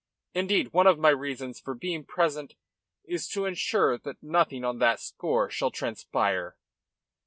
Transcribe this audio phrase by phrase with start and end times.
[0.33, 2.55] "Indeed, one of my reasons for being present
[3.05, 6.57] is to ensure that nothing on that score shall transpire."